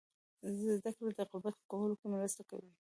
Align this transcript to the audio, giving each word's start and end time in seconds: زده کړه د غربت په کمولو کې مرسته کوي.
زده 0.75 0.91
کړه 0.97 1.09
د 1.17 1.19
غربت 1.31 1.55
په 1.59 1.65
کمولو 1.69 1.95
کې 1.99 2.07
مرسته 2.15 2.41
کوي. 2.49 2.71